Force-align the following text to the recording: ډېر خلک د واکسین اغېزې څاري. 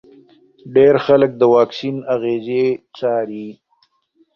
ډېر 0.75 0.95
خلک 1.05 1.31
د 1.37 1.41
واکسین 1.55 1.95
اغېزې 2.15 2.65
څاري. 2.97 3.47